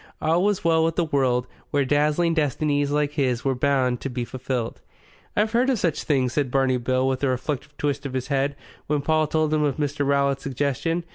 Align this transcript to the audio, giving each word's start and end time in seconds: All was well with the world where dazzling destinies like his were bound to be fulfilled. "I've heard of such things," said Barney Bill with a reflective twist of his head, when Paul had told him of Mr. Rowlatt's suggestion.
All 0.19 0.43
was 0.43 0.63
well 0.63 0.83
with 0.83 0.95
the 0.95 1.05
world 1.05 1.45
where 1.69 1.85
dazzling 1.85 2.33
destinies 2.33 2.89
like 2.89 3.11
his 3.11 3.45
were 3.45 3.53
bound 3.53 4.01
to 4.01 4.09
be 4.09 4.25
fulfilled. 4.25 4.81
"I've 5.37 5.51
heard 5.51 5.69
of 5.69 5.77
such 5.77 6.01
things," 6.05 6.33
said 6.33 6.49
Barney 6.49 6.77
Bill 6.77 7.07
with 7.07 7.23
a 7.23 7.27
reflective 7.27 7.77
twist 7.77 8.03
of 8.07 8.13
his 8.13 8.25
head, 8.29 8.55
when 8.87 9.03
Paul 9.03 9.25
had 9.25 9.29
told 9.29 9.53
him 9.53 9.61
of 9.61 9.77
Mr. 9.77 10.03
Rowlatt's 10.03 10.41
suggestion. 10.41 11.03